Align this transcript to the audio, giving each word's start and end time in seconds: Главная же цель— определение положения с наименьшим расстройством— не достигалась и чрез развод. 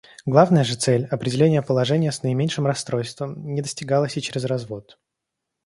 Главная 0.25 0.63
же 0.63 0.73
цель— 0.75 1.05
определение 1.11 1.61
положения 1.61 2.11
с 2.11 2.23
наименьшим 2.23 2.65
расстройством— 2.65 3.45
не 3.53 3.61
достигалась 3.61 4.17
и 4.17 4.21
чрез 4.23 4.45
развод. 4.45 4.97